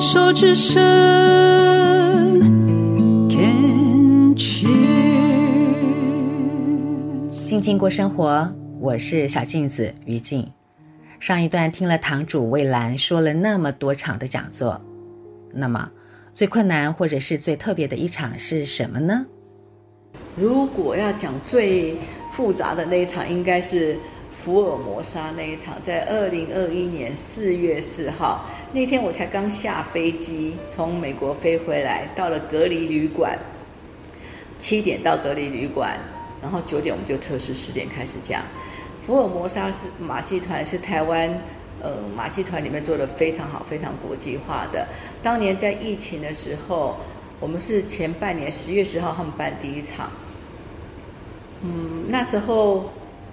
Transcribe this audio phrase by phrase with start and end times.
[0.00, 0.80] 手之声
[3.28, 4.64] ，Can cheers。
[7.32, 8.50] 静静过生活，
[8.80, 10.50] 我是小镜子于静。
[11.18, 14.80] 上一段听了堂主魏兰说了那么多场的讲座，
[15.52, 15.90] 那么
[16.32, 19.26] 最困难或者是最特别的一场是什么呢？
[20.34, 21.98] 如果要讲最
[22.32, 23.98] 复杂的那一场，应该是
[24.42, 33.38] 福尔摩沙那一场，在二零二一年四月四号那天，我才刚下飞机从美国飞回来，到了隔离旅馆，
[34.58, 35.98] 七点到隔离旅馆，
[36.40, 38.42] 然后九点我们就测试，十点开始讲。
[39.02, 41.28] 福尔摩沙是马戏团，是台湾
[41.82, 44.86] 呃马戏团里面做的非常好、非常国际化的。
[45.22, 46.96] 当年在疫情的时候，
[47.40, 50.10] 我们是前半年十月十号他们办第一场，
[51.62, 52.90] 嗯，那时候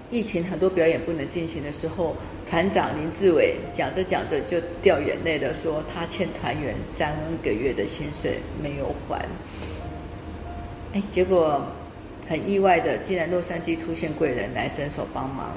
[0.10, 9.26] 疫情很多表演不能进行的时候，团长林志伟讲着讲着就掉眼泪了，说他欠团员三个月的薪水没有还。
[10.94, 11.62] 哎，结果。
[12.30, 15.54] 很意外的，竟然洛杉矶出现贵人来伸手帮忙。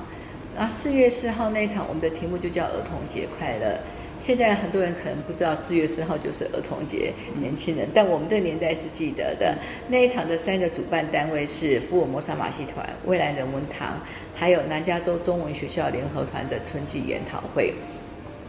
[0.56, 3.76] 那四月四号那一场，我们的题目就叫儿童节快乐。
[4.20, 9.56] 现在很多人可能不知道四月四号就是儿童节，年轻人，但我们这个年代是记得的。
[9.88, 13.98] 那一场的三个主办单位是福尔摩沙马戏团、未来人文堂，
[14.34, 17.72] 还有南加州中文学校联合团的春季研讨会。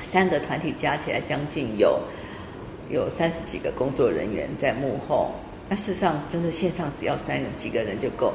[0.04, 1.98] 三个团体加起来将近有
[2.90, 5.32] 有三十几个工作人员在幕后。
[5.70, 8.34] 那事实上，真的线上只要三几个人就够。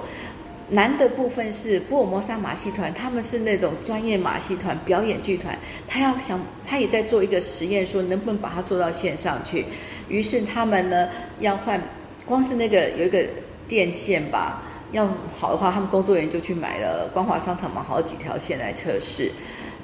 [0.68, 9.64] 难的部分是福尔摩沙马戏团，他们是那种专业马戏团、表演剧团，他要想，他也在做一个实验，说能不能把它做到线上去。
[10.08, 11.08] 于是他们呢
[11.38, 11.80] 要换，
[12.24, 13.24] 光是那个有一个
[13.68, 15.08] 电线吧，要
[15.38, 19.30] 好的话，他们工作人员就去买了光华商场嘛，好几条线来测试。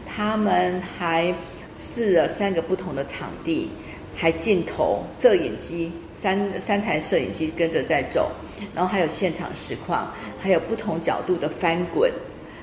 [0.05, 1.33] 他们还
[1.78, 3.70] 试了三个不同的场地，
[4.14, 5.92] 还镜头、摄影机。
[6.12, 8.30] 三三台摄影机跟着在走，
[8.77, 12.12] 然后还有现场实况，还有不同角度的翻滚，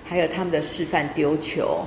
[0.05, 1.79] 还有他们的示范丢球。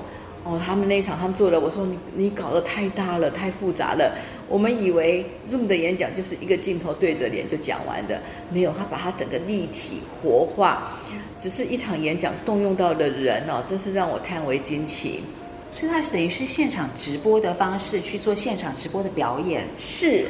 [0.45, 4.15] 哦，他们那一场他们做的，我说你你搞得太大了，太复杂了。
[4.49, 10.93] 我们以为 Zoom 的演讲就是一个镜头对着脸就讲完的，没有，他把它整个立体活化，
[11.39, 15.23] 只是一场演讲动用到的人哦，真是让我叹为惊奇。
[15.73, 20.27] 所以它等于是现场直播的方式去做现场直播的表演，是。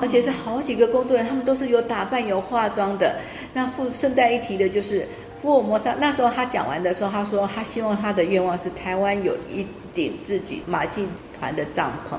[0.00, 3.16] 而且是好几个工作人员，他们都是有打扮、有化妆的。
[3.52, 5.04] 那附顺带一提的就是
[5.36, 5.92] 福尔摩沙。
[5.98, 11.04] 那时候他讲完的时候，他说他希望他的愿望是台湾有一顶自己马戏
[11.36, 12.16] 团的帐篷。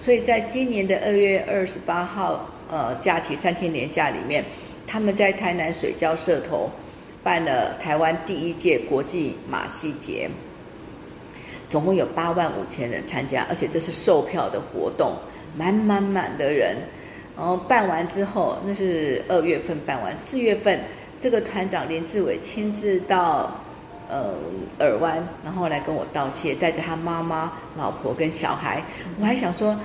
[0.00, 4.44] 所以在今年的二月二十八号，呃，假期三天年假里面，
[4.84, 6.68] 他们在台南水交社头
[7.22, 10.28] 办了台湾第一届国际马戏节，
[11.74, 15.16] 总共有八万五千人参加，而且这是售票的活动，
[15.56, 16.76] 满满满的人。
[17.36, 20.78] 然后办完之后，那是二月份办完，四月份
[21.20, 23.52] 这个团长林志伟亲自到
[24.08, 24.34] 呃
[24.78, 28.80] 耳湾，然后来跟我道谢，带着他妈妈、老婆跟小孩。
[29.18, 29.76] 我还想说，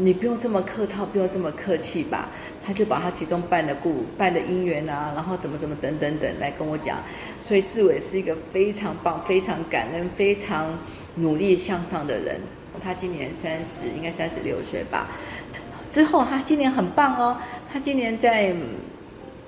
[0.00, 2.28] 你不用这么客套，不用这么客气吧？
[2.64, 6.98] 他就把他其中办的故办的姻缘啊，然后怎么怎么等等等来跟我讲。
[7.42, 10.78] 所以志伟是一个非常棒、非常感恩、非常
[11.16, 12.40] 努力向上的人。
[12.80, 15.08] 他今年三十，应该三十六岁吧。
[15.90, 17.36] 之后，他今年很棒哦。
[17.72, 18.54] 他今年在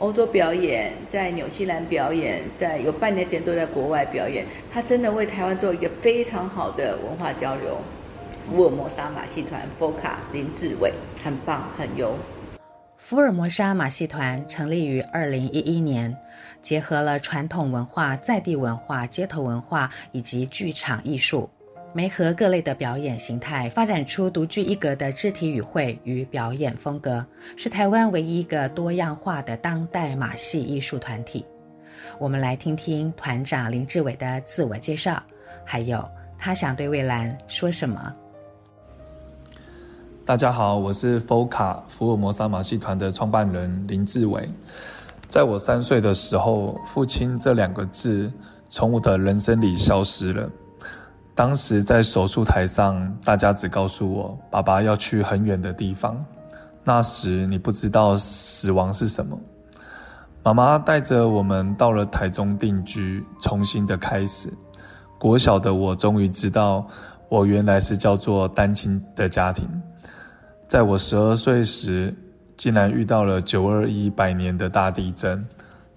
[0.00, 4.44] 欧洲表演，在纽西兰表演，在有半年时间都在国外表演。
[4.72, 7.78] 他真的为台湾做一个非常好的文化交流。
[8.50, 12.12] 福尔摩沙马戏团 FOCA 林志伟很棒，很优。
[12.96, 16.12] 福尔摩沙马戏团成立于二零一一年，
[16.60, 21.48] 结合了传统文化、在地文化、街头文化以及剧场艺术。
[21.92, 27.24] 媒合各类的表演形态，发展出独具一格的肢体语汇与表演风格，
[27.56, 31.46] 是台湾唯一一个多样化的当代马戏艺术团体。
[32.18, 35.22] 我们来听听团长林志伟的自我介绍，
[35.64, 36.04] 还有
[36.36, 38.12] 他想对蔚兰说什么。
[40.30, 44.48] 大家好，我是 FOCA 福尔摩沙马戏团的创办人林志伟。
[45.28, 48.32] 在我三岁的时候，父亲这两个字
[48.68, 50.48] 从我的人生里消失了。
[51.34, 56.24] 当时在手术台上，大家只告诉我，爸爸要去很远的地方。
[56.84, 59.36] 那时你不知道死亡是什么。
[60.44, 64.48] 妈妈带着我们到了台中定居，重新的开始。
[65.18, 66.86] 国小的我终于知道，
[67.28, 69.68] 我原来是叫做单亲的家庭。
[70.70, 72.14] 在我十二岁时，
[72.56, 75.44] 竟然遇到了九二一百年的大地震。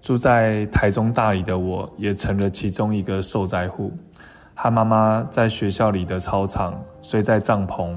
[0.02, 3.92] 住在台中大里的我，也成了其中一个受灾户。
[4.52, 7.94] 和妈妈在学校里的操场睡在帐篷，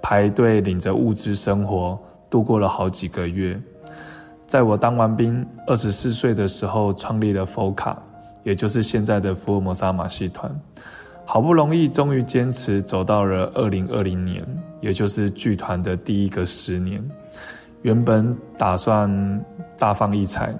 [0.00, 1.98] 排队领着物资生活，
[2.30, 3.60] 度过了好几个月。
[4.46, 7.96] 在我当完兵，二十四岁的时候，创立了 FOCA，
[8.44, 10.48] 也就是现在的福尔摩沙马戏团。
[11.24, 14.46] 好不容易，终于坚持走到了二零二零年，
[14.82, 17.02] 也就是剧团的第一个十年。
[17.80, 19.42] 原本打算
[19.78, 20.54] 大放异彩，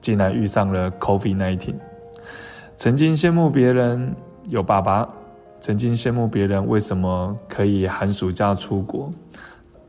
[0.00, 1.74] 竟然遇上了 COVID-19。
[2.76, 4.14] 曾经羡慕别人
[4.48, 5.06] 有爸爸，
[5.60, 9.12] 曾经羡慕别人为什么可以寒暑假出国。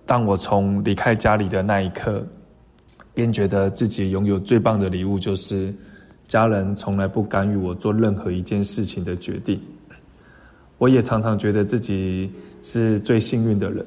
[0.06, 2.28] 但我从离开家里的那一刻，
[3.14, 5.74] 便觉得自己拥有最棒的礼物，就是
[6.28, 9.62] 家人从来不干预我做任何一件事情的决定。
[10.82, 12.32] 我也常常觉得自己
[12.64, 13.86] 是最幸运的人，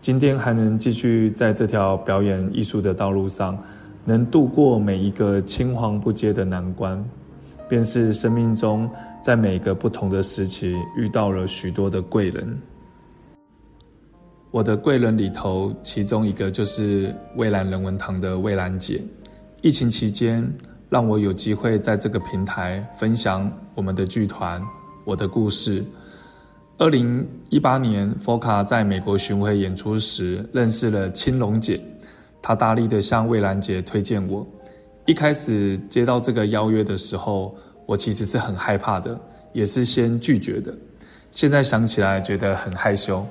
[0.00, 3.56] 今天还能继续在这条表演艺术的道路上，
[4.04, 7.00] 能度过每一个青黄不接的难关，
[7.68, 8.90] 便是生命中
[9.22, 12.58] 在每个不同的时期遇到了许多的贵人。
[14.50, 19.00] 我的贵人里头，其中一个就是蔚蓝人文堂的蔚蓝姐。
[19.60, 20.44] 疫情期间，
[20.90, 24.60] 让我有机会在这个平台分享我们的剧团，
[25.04, 25.84] 我的故事。
[26.78, 31.80] 二零一八年，FOCA 在美国巡回演出时，认识了青龙姐，
[32.40, 34.44] 她大力的向蔚蓝姐推荐我。
[35.06, 37.54] 一开始接到这个邀约的时候，
[37.86, 39.16] 我其实是很害怕的，
[39.52, 40.74] 也是先拒绝的。
[41.30, 43.24] 现在想起来觉得很害羞，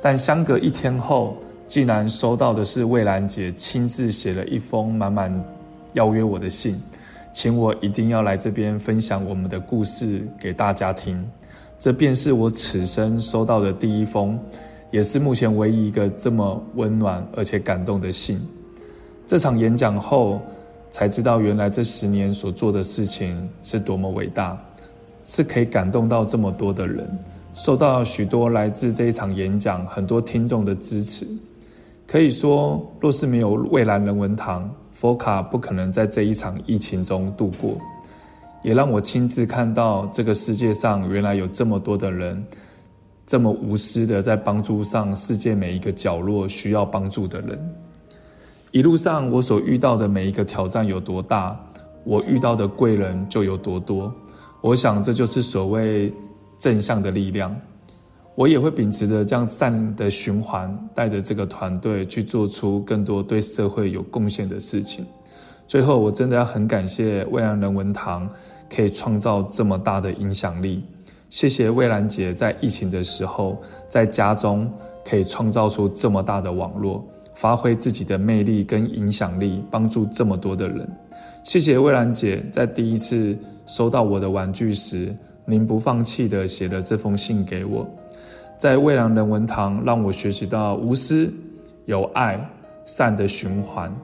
[0.00, 1.36] 但相隔一天后，
[1.66, 5.32] 竟然收到的是蔚蓝姐亲自写了一封满满
[5.92, 6.80] 邀约我的信，
[7.32, 11.24] 请我一定要来这边分享我们的故事给大家听。
[11.78, 14.38] 这便是我此生收到的第一封，
[14.90, 18.40] 也是目前唯一一个这么温暖而且感动的信。
[19.26, 20.40] 这场演讲后，
[20.90, 24.58] 才知道原来这十年所做的事情是多么伟大，
[25.24, 27.06] 是可以感动到这么多的人，
[27.54, 31.26] 受到许多来自这一场演讲很多听众的支持。
[32.06, 37.76] 可以说，若是没有蔚蓝人文堂佛卡不可能在这一场疫情中度过。
[38.62, 42.44] 也让我亲自看到这个世界上原来有这么多的人，
[43.24, 47.74] 这么无私的在帮助上世界每一个角落需要帮助的人。
[48.70, 51.58] 一路上我所遇到的每一个挑战有多大，
[52.04, 54.12] 我遇到的贵人就有多多。
[54.60, 56.12] 我想这就是所谓
[56.58, 57.54] 正向的力量。
[58.34, 65.04] 我也会秉持着这样善的循环，带着这个团队去做出更多对社会有贡献的事情。
[65.68, 68.26] 最后，我真的要很感谢蔚蓝人文堂，
[68.74, 70.82] 可以创造这么大的影响力。
[71.28, 74.72] 谢谢蔚蓝姐在疫情的时候，在家中
[75.04, 80.88] 可以创造出这么大的网络，发挥自己的魅力跟影响力，帮助这么多的人。
[81.44, 83.36] 谢谢蔚蓝姐在第一次
[83.66, 85.14] 收到我的玩具时，
[85.44, 87.86] 您不放弃地写了这封信给我。
[88.56, 91.30] 在蔚蓝人文堂，让我学习到无私、
[91.84, 92.40] 有爱、
[92.86, 93.94] 善的循环。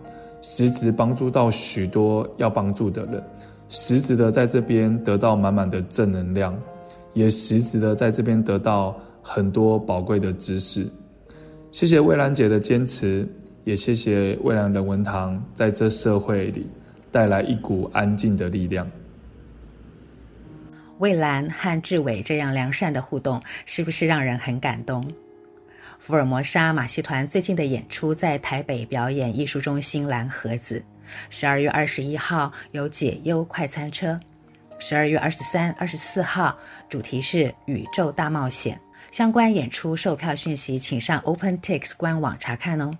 [0.47, 3.25] 实质帮助到许多要帮助的人，
[3.71, 6.55] 实质的在这边得到满满的正能量，
[7.15, 10.87] 也实质的在这边得到很多宝贵的知识。
[11.73, 13.27] 谢谢蔚蓝姐的坚持，
[13.65, 16.69] 也谢谢蔚蓝人文堂在这社会里
[17.11, 18.87] 带来一股安静的力量。
[20.99, 25.03] 蔚蓝和志伟这样良善的互动，是不是让人很感动？
[26.07, 30.85] 福尔摩沙马戏团最近的演出在台北表演艺术中心蓝盒子，
[31.31, 34.21] 十二月二十一号有解忧快餐车，
[34.79, 36.59] 十二月二十三、二十四号
[36.91, 38.79] 主题是宇宙大冒险。
[39.13, 42.99] 相关演出售票讯息，请上 OpenTix 官网查看哦。